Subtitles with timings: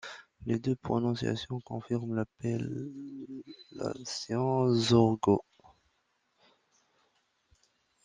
[0.47, 5.45] Les deux prononciations confirment l’appellation Zorgho.